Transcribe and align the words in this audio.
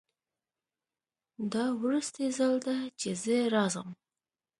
دا 1.51 1.65
وروستی 1.81 2.25
ځل 2.37 2.53
ده 2.67 2.77
چې 2.99 3.09
زه 3.23 3.37
راځم 3.55 3.89